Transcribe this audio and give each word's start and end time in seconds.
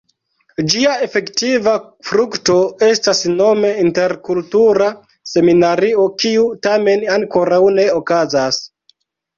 Ĝia 0.73 0.93
efektiva 1.07 1.73
frukto 2.11 2.57
estas 2.87 3.21
nome 3.35 3.71
"Interkultura 3.85 4.91
Seminario", 5.35 6.11
kiu 6.25 6.51
tamen 6.69 7.09
ankoraŭ 7.21 7.63
ne 7.79 7.89
okazas. 8.03 8.65